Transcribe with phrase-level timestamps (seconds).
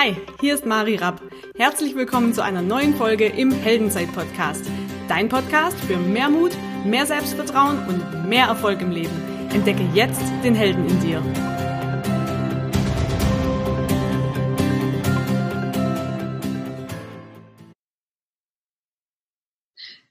[0.00, 1.20] Hi, hier ist Mari Rapp.
[1.56, 4.64] Herzlich willkommen zu einer neuen Folge im Heldenzeit-Podcast.
[5.08, 6.52] Dein Podcast für mehr Mut,
[6.84, 9.10] mehr Selbstvertrauen und mehr Erfolg im Leben.
[9.52, 11.20] Entdecke jetzt den Helden in dir.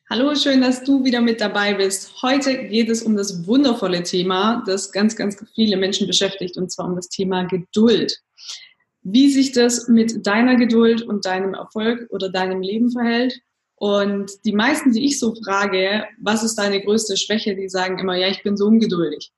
[0.09, 2.21] Hallo, schön, dass du wieder mit dabei bist.
[2.21, 6.87] Heute geht es um das wundervolle Thema, das ganz, ganz viele Menschen beschäftigt, und zwar
[6.87, 8.21] um das Thema Geduld
[9.09, 13.39] wie sich das mit deiner Geduld und deinem Erfolg oder deinem Leben verhält.
[13.75, 18.17] Und die meisten, die ich so frage, was ist deine größte Schwäche, die sagen immer,
[18.17, 19.31] ja, ich bin so ungeduldig.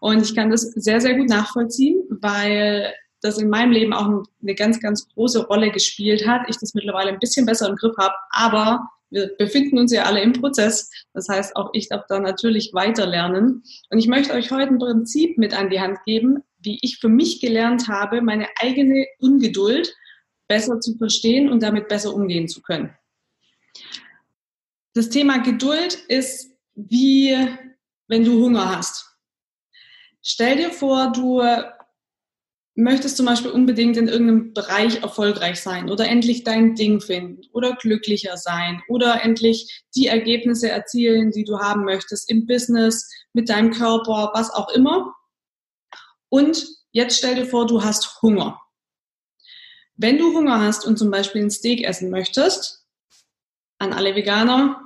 [0.00, 4.06] Und ich kann das sehr, sehr gut nachvollziehen, weil das in meinem Leben auch
[4.40, 6.42] eine ganz, ganz große Rolle gespielt hat.
[6.48, 10.22] Ich das mittlerweile ein bisschen besser im Griff habe, aber wir befinden uns ja alle
[10.22, 10.92] im Prozess.
[11.12, 13.64] Das heißt, auch ich darf da natürlich weiter lernen.
[13.90, 17.08] Und ich möchte euch heute ein Prinzip mit an die Hand geben, wie ich für
[17.08, 19.94] mich gelernt habe, meine eigene Ungeduld
[20.48, 22.94] besser zu verstehen und damit besser umgehen zu können.
[24.94, 27.36] Das Thema Geduld ist wie
[28.08, 29.04] wenn du Hunger hast.
[30.22, 31.42] Stell dir vor, du
[32.78, 37.74] möchtest zum Beispiel unbedingt in irgendeinem Bereich erfolgreich sein oder endlich dein Ding finden oder
[37.74, 43.72] glücklicher sein oder endlich die Ergebnisse erzielen, die du haben möchtest im Business, mit deinem
[43.72, 45.12] Körper, was auch immer.
[46.28, 48.60] Und jetzt stell dir vor, du hast Hunger.
[49.96, 52.86] Wenn du Hunger hast und zum Beispiel ein Steak essen möchtest,
[53.78, 54.80] an alle Veganer,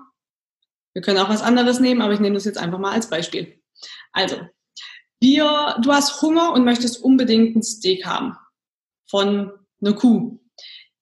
[0.95, 3.61] wir können auch was anderes nehmen, aber ich nehme das jetzt einfach mal als Beispiel.
[4.13, 4.37] Also,
[5.21, 8.37] wir, du hast Hunger und möchtest unbedingt ein Steak haben
[9.09, 10.39] von einer Kuh.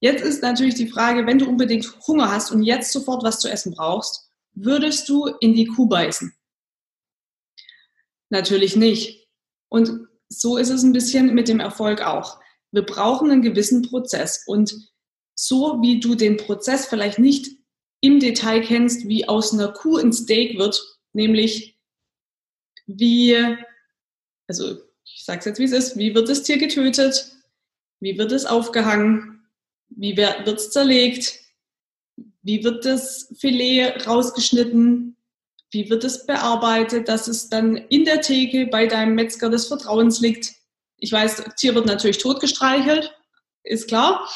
[0.01, 3.49] Jetzt ist natürlich die Frage, wenn du unbedingt Hunger hast und jetzt sofort was zu
[3.49, 6.35] essen brauchst, würdest du in die Kuh beißen?
[8.31, 9.29] Natürlich nicht.
[9.69, 12.41] Und so ist es ein bisschen mit dem Erfolg auch.
[12.71, 14.45] Wir brauchen einen gewissen Prozess.
[14.47, 14.75] Und
[15.35, 17.51] so wie du den Prozess vielleicht nicht
[18.01, 20.81] im Detail kennst, wie aus einer Kuh ein Steak wird,
[21.13, 21.79] nämlich
[22.87, 23.37] wie,
[24.47, 27.37] also ich sage es jetzt, wie es ist, wie wird das Tier getötet,
[27.99, 29.49] wie wird es aufgehangen,
[29.89, 31.41] wie wird es zerlegt,
[32.43, 35.17] wie wird das Filet rausgeschnitten,
[35.71, 40.21] wie wird es bearbeitet, dass es dann in der Theke bei deinem Metzger des Vertrauens
[40.21, 40.53] liegt?
[40.97, 43.15] Ich weiß, Tier wird natürlich totgestreichelt,
[43.63, 44.29] ist klar.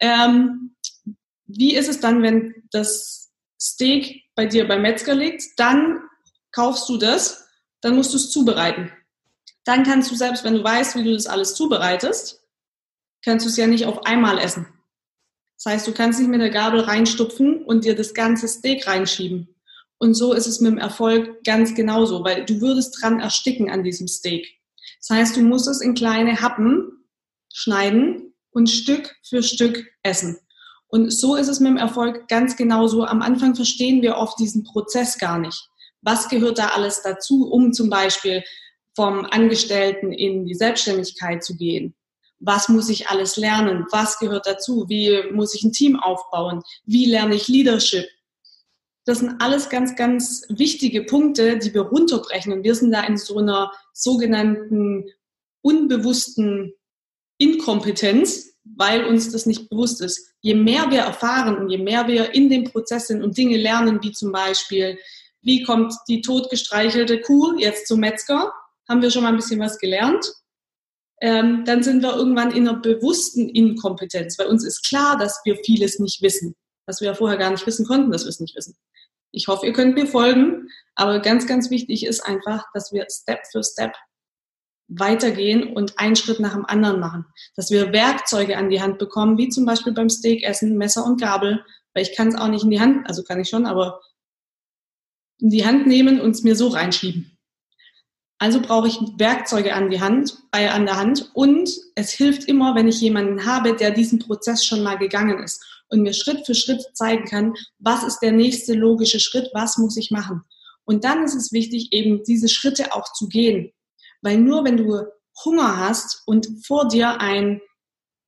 [0.00, 0.74] Ähm,
[1.46, 5.42] wie ist es dann, wenn das Steak bei dir beim Metzger liegt?
[5.56, 6.00] Dann
[6.52, 7.46] kaufst du das,
[7.80, 8.92] dann musst du es zubereiten.
[9.64, 12.42] Dann kannst du selbst, wenn du weißt, wie du das alles zubereitest,
[13.22, 14.66] kannst du es ja nicht auf einmal essen.
[15.56, 19.53] Das heißt, du kannst nicht mit der Gabel reinstupfen und dir das ganze Steak reinschieben.
[19.98, 23.82] Und so ist es mit dem Erfolg ganz genauso, weil du würdest dran ersticken an
[23.82, 24.46] diesem Steak.
[25.00, 27.04] Das heißt, du musst es in kleine Happen
[27.52, 30.38] schneiden und Stück für Stück essen.
[30.88, 33.04] Und so ist es mit dem Erfolg ganz genauso.
[33.04, 35.68] Am Anfang verstehen wir oft diesen Prozess gar nicht.
[36.02, 38.44] Was gehört da alles dazu, um zum Beispiel
[38.94, 41.94] vom Angestellten in die Selbstständigkeit zu gehen?
[42.38, 43.86] Was muss ich alles lernen?
[43.90, 44.84] Was gehört dazu?
[44.88, 46.62] Wie muss ich ein Team aufbauen?
[46.84, 48.06] Wie lerne ich Leadership?
[49.04, 52.52] Das sind alles ganz, ganz wichtige Punkte, die wir runterbrechen.
[52.52, 55.04] Und wir sind da in so einer sogenannten
[55.60, 56.72] unbewussten
[57.38, 60.32] Inkompetenz, weil uns das nicht bewusst ist.
[60.40, 64.02] Je mehr wir erfahren und je mehr wir in dem Prozess sind und Dinge lernen,
[64.02, 64.98] wie zum Beispiel,
[65.42, 68.52] wie kommt die totgestreichelte Kuh jetzt zum Metzger,
[68.88, 70.32] haben wir schon mal ein bisschen was gelernt.
[71.20, 75.56] Ähm, dann sind wir irgendwann in einer bewussten Inkompetenz, weil uns ist klar, dass wir
[75.64, 76.54] vieles nicht wissen,
[76.86, 78.76] was wir ja vorher gar nicht wissen konnten, dass wir es nicht wissen.
[79.34, 80.68] Ich hoffe, ihr könnt mir folgen.
[80.94, 83.94] Aber ganz, ganz wichtig ist einfach, dass wir Step für Step
[84.88, 87.26] weitergehen und einen Schritt nach dem anderen machen.
[87.56, 91.64] Dass wir Werkzeuge an die Hand bekommen, wie zum Beispiel beim Steakessen, Messer und Gabel,
[91.94, 94.00] weil ich kann es auch nicht in die Hand, also kann ich schon, aber
[95.40, 97.36] in die Hand nehmen und es mir so reinschieben.
[98.38, 102.74] Also brauche ich Werkzeuge an die Hand, äh, an der Hand und es hilft immer,
[102.74, 106.54] wenn ich jemanden habe, der diesen Prozess schon mal gegangen ist und mir Schritt für
[106.54, 110.42] Schritt zeigen kann, was ist der nächste logische Schritt, was muss ich machen.
[110.84, 113.72] Und dann ist es wichtig, eben diese Schritte auch zu gehen.
[114.20, 115.04] Weil nur wenn du
[115.44, 117.60] Hunger hast und vor dir ein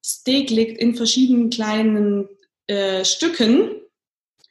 [0.05, 2.29] Steak liegt in verschiedenen kleinen
[2.67, 3.71] äh, Stücken,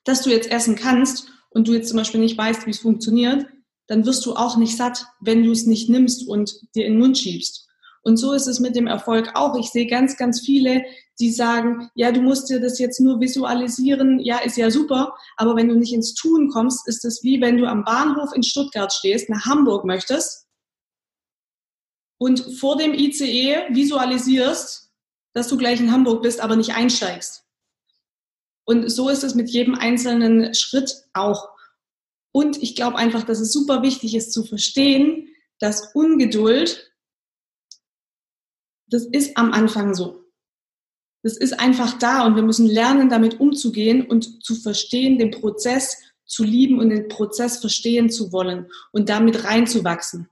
[0.04, 3.46] das du jetzt essen kannst und du jetzt zum Beispiel nicht weißt, wie es funktioniert,
[3.88, 7.00] dann wirst du auch nicht satt, wenn du es nicht nimmst und dir in den
[7.00, 7.65] Mund schiebst.
[8.06, 9.58] Und so ist es mit dem Erfolg auch.
[9.58, 10.86] Ich sehe ganz, ganz viele,
[11.20, 15.56] die sagen, ja, du musst dir das jetzt nur visualisieren, ja, ist ja super, aber
[15.56, 18.94] wenn du nicht ins Tun kommst, ist es wie wenn du am Bahnhof in Stuttgart
[18.94, 20.48] stehst, nach Hamburg möchtest
[22.20, 24.92] und vor dem ICE visualisierst,
[25.34, 27.44] dass du gleich in Hamburg bist, aber nicht einsteigst.
[28.66, 31.50] Und so ist es mit jedem einzelnen Schritt auch.
[32.32, 35.28] Und ich glaube einfach, dass es super wichtig ist zu verstehen,
[35.60, 36.92] dass Ungeduld,
[38.88, 40.24] das ist am Anfang so.
[41.24, 45.98] Das ist einfach da und wir müssen lernen, damit umzugehen und zu verstehen, den Prozess
[46.26, 50.30] zu lieben und den Prozess verstehen zu wollen und damit reinzuwachsen.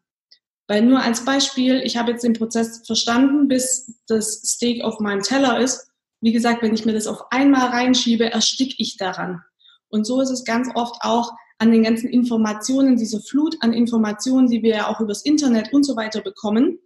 [0.68, 5.22] Weil nur als Beispiel, ich habe jetzt den Prozess verstanden, bis das Steak auf meinem
[5.22, 5.88] Teller ist.
[6.22, 9.42] Wie gesagt, wenn ich mir das auf einmal reinschiebe, ersticke ich daran.
[9.90, 14.48] Und so ist es ganz oft auch an den ganzen Informationen, diese Flut an Informationen,
[14.48, 16.80] die wir ja auch übers Internet und so weiter bekommen,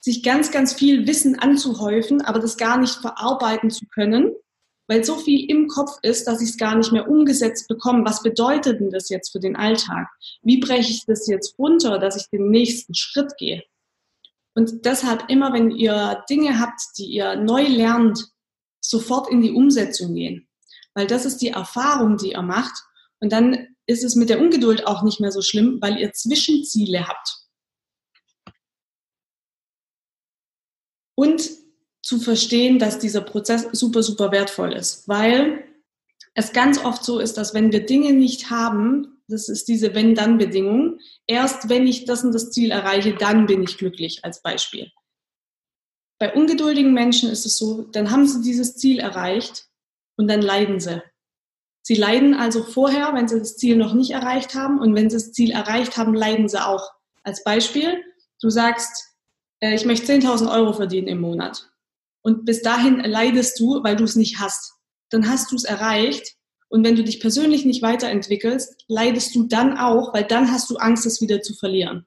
[0.00, 4.32] sich ganz, ganz viel Wissen anzuhäufen, aber das gar nicht verarbeiten zu können
[4.90, 8.04] weil so viel im Kopf ist, dass ich es gar nicht mehr umgesetzt bekomme.
[8.04, 10.08] Was bedeutet denn das jetzt für den Alltag?
[10.42, 13.62] Wie breche ich das jetzt runter, dass ich den nächsten Schritt gehe?
[14.56, 18.30] Und deshalb immer, wenn ihr Dinge habt, die ihr neu lernt,
[18.80, 20.48] sofort in die Umsetzung gehen.
[20.94, 22.74] Weil das ist die Erfahrung, die ihr macht.
[23.20, 27.06] Und dann ist es mit der Ungeduld auch nicht mehr so schlimm, weil ihr Zwischenziele
[27.06, 27.38] habt.
[31.20, 31.50] Und
[32.02, 35.64] zu verstehen, dass dieser Prozess super, super wertvoll ist, weil
[36.32, 40.98] es ganz oft so ist, dass wenn wir Dinge nicht haben, das ist diese Wenn-Dann-Bedingung,
[41.26, 44.90] erst wenn ich das und das Ziel erreiche, dann bin ich glücklich als Beispiel.
[46.18, 49.66] Bei ungeduldigen Menschen ist es so, dann haben sie dieses Ziel erreicht
[50.16, 51.02] und dann leiden sie.
[51.82, 55.16] Sie leiden also vorher, wenn sie das Ziel noch nicht erreicht haben und wenn sie
[55.16, 56.90] das Ziel erreicht haben, leiden sie auch.
[57.24, 58.02] Als Beispiel,
[58.40, 59.09] du sagst,
[59.60, 61.70] äh, ich möchte 10.000 Euro verdienen im Monat
[62.22, 64.74] und bis dahin leidest du, weil du es nicht hast.
[65.10, 66.36] Dann hast du es erreicht
[66.68, 70.76] und wenn du dich persönlich nicht weiterentwickelst, leidest du dann auch, weil dann hast du
[70.76, 72.06] Angst, es wieder zu verlieren.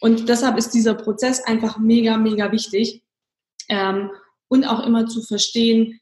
[0.00, 3.02] Und deshalb ist dieser Prozess einfach mega, mega wichtig.
[3.68, 4.10] Ähm,
[4.48, 6.00] und auch immer zu verstehen,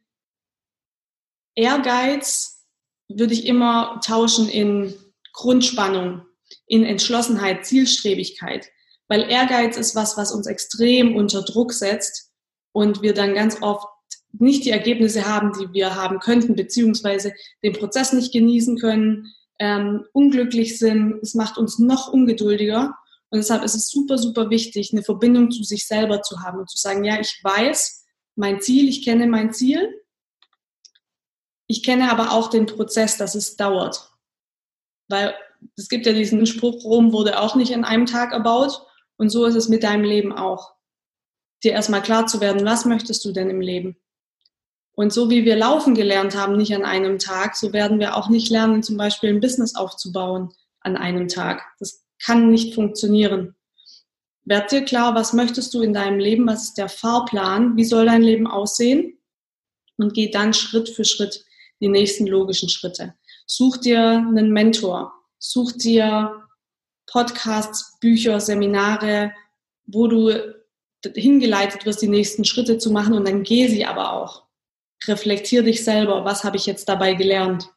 [1.54, 2.66] Ehrgeiz
[3.08, 4.94] würde ich immer tauschen in
[5.32, 6.22] Grundspannung,
[6.66, 8.70] in Entschlossenheit, Zielstrebigkeit.
[9.08, 12.30] Weil Ehrgeiz ist was, was uns extrem unter Druck setzt
[12.72, 13.86] und wir dann ganz oft
[14.32, 20.04] nicht die Ergebnisse haben, die wir haben könnten, beziehungsweise den Prozess nicht genießen können, ähm,
[20.12, 21.20] unglücklich sind.
[21.22, 22.94] Es macht uns noch ungeduldiger.
[23.30, 26.70] Und deshalb ist es super, super wichtig, eine Verbindung zu sich selber zu haben und
[26.70, 28.04] zu sagen, ja, ich weiß
[28.36, 30.00] mein Ziel, ich kenne mein Ziel.
[31.66, 34.10] Ich kenne aber auch den Prozess, dass es dauert.
[35.08, 35.34] Weil
[35.76, 38.86] es gibt ja diesen Spruch, Rom wurde auch nicht in einem Tag erbaut.
[39.16, 40.75] Und so ist es mit deinem Leben auch
[41.62, 43.96] dir erstmal klar zu werden, was möchtest du denn im Leben?
[44.96, 48.28] Und so wie wir laufen gelernt haben, nicht an einem Tag, so werden wir auch
[48.28, 51.62] nicht lernen, zum Beispiel ein Business aufzubauen an einem Tag.
[51.81, 53.56] Das kann nicht funktionieren.
[54.44, 56.46] Werd dir klar, was möchtest du in deinem Leben?
[56.46, 57.76] Was ist der Fahrplan?
[57.76, 59.19] Wie soll dein Leben aussehen?
[59.96, 61.44] Und geh dann Schritt für Schritt
[61.81, 63.14] die nächsten logischen Schritte.
[63.46, 65.12] Such dir einen Mentor.
[65.38, 66.44] Such dir
[67.06, 69.32] Podcasts, Bücher, Seminare,
[69.86, 70.54] wo du
[71.14, 74.44] hingeleitet wirst, die nächsten Schritte zu machen und dann geh sie aber auch.
[75.06, 77.70] Reflektier dich selber, was habe ich jetzt dabei gelernt?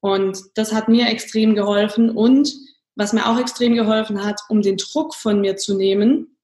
[0.00, 2.52] Und das hat mir extrem geholfen und
[2.94, 6.36] was mir auch extrem geholfen hat, um den Druck von mir zu nehmen,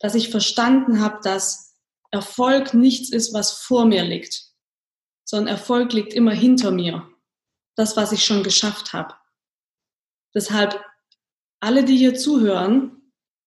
[0.00, 1.76] dass ich verstanden habe, dass
[2.10, 4.50] Erfolg nichts ist, was vor mir liegt,
[5.24, 7.08] sondern Erfolg liegt immer hinter mir.
[7.76, 9.14] Das, was ich schon geschafft habe.
[10.32, 10.80] Deshalb,
[11.64, 12.94] alle, die hier zuhören,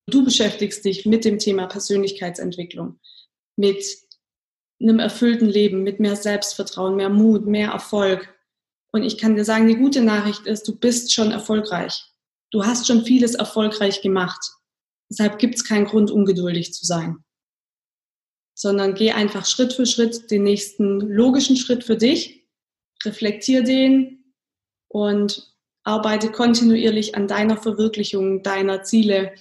[0.09, 2.99] Du beschäftigst dich mit dem Thema Persönlichkeitsentwicklung,
[3.57, 3.83] mit
[4.81, 8.33] einem erfüllten Leben, mit mehr Selbstvertrauen, mehr Mut, mehr Erfolg.
[8.93, 12.05] Und ich kann dir sagen, die gute Nachricht ist, du bist schon erfolgreich.
[12.51, 14.39] Du hast schon vieles erfolgreich gemacht.
[15.09, 17.17] Deshalb gibt es keinen Grund, ungeduldig zu sein.
[18.55, 22.47] Sondern geh einfach Schritt für Schritt den nächsten logischen Schritt für dich,
[23.03, 24.33] reflektier den
[24.87, 25.56] und
[25.87, 29.33] arbeite kontinuierlich an deiner Verwirklichung deiner Ziele,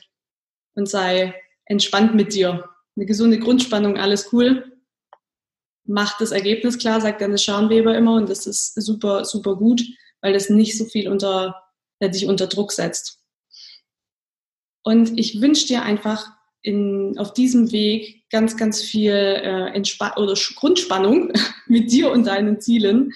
[0.77, 1.35] und sei
[1.65, 2.69] entspannt mit dir.
[2.95, 4.79] Eine gesunde Grundspannung, alles cool.
[5.85, 9.83] Macht das Ergebnis klar, sagt Dennis Scharnweber immer, und das ist super, super gut,
[10.21, 11.63] weil das nicht so viel unter,
[12.01, 13.21] ja, dich unter Druck setzt.
[14.83, 16.31] Und ich wünsche dir einfach
[16.63, 19.83] in, auf diesem Weg ganz, ganz viel äh,
[20.17, 21.33] oder Grundspannung
[21.67, 23.13] mit dir und deinen Zielen,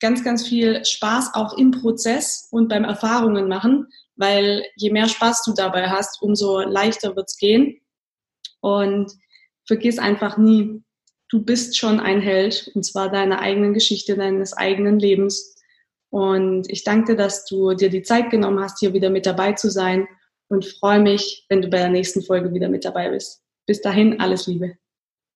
[0.00, 3.86] ganz, ganz viel Spaß auch im Prozess und beim Erfahrungen machen,
[4.16, 7.80] weil je mehr Spaß du dabei hast, umso leichter wird's gehen.
[8.60, 9.12] Und
[9.66, 10.82] vergiss einfach nie,
[11.28, 15.54] du bist schon ein Held, und zwar deiner eigenen Geschichte, deines eigenen Lebens.
[16.10, 19.52] Und ich danke dir, dass du dir die Zeit genommen hast, hier wieder mit dabei
[19.52, 20.08] zu sein
[20.48, 23.42] und freue mich, wenn du bei der nächsten Folge wieder mit dabei bist.
[23.66, 24.78] Bis dahin, alles Liebe.